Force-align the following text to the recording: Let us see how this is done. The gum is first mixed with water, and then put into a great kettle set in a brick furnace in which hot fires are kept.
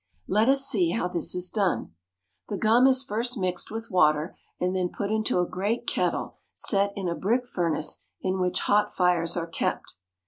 Let 0.27 0.49
us 0.49 0.65
see 0.65 0.89
how 0.93 1.07
this 1.09 1.35
is 1.35 1.51
done. 1.51 1.93
The 2.49 2.57
gum 2.57 2.87
is 2.87 3.03
first 3.03 3.37
mixed 3.37 3.69
with 3.69 3.91
water, 3.91 4.35
and 4.59 4.75
then 4.75 4.89
put 4.89 5.11
into 5.11 5.39
a 5.39 5.45
great 5.45 5.85
kettle 5.85 6.37
set 6.55 6.91
in 6.95 7.07
a 7.07 7.13
brick 7.13 7.45
furnace 7.45 7.99
in 8.19 8.39
which 8.39 8.61
hot 8.61 8.91
fires 8.91 9.37
are 9.37 9.45
kept. 9.45 9.97